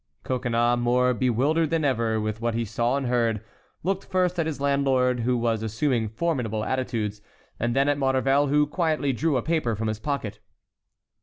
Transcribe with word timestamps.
Coconnas, 0.23 0.79
more 0.79 1.13
bewildered 1.13 1.69
than 1.69 1.85
ever 1.85 2.19
with 2.19 2.41
what 2.41 2.55
he 2.55 2.65
saw 2.65 2.97
and 2.97 3.05
heard, 3.05 3.39
looked 3.83 4.03
first 4.05 4.39
at 4.39 4.47
his 4.47 4.59
landlord, 4.59 5.19
who 5.19 5.37
was 5.37 5.61
assuming 5.61 6.09
formidable 6.09 6.63
attitudes, 6.63 7.21
and 7.59 7.75
then 7.75 7.87
at 7.87 7.99
Maurevel, 7.99 8.47
who 8.47 8.65
quietly 8.65 9.13
drew 9.13 9.37
a 9.37 9.43
paper 9.43 9.75
from 9.75 9.89
his 9.89 9.99
pocket. 9.99 10.39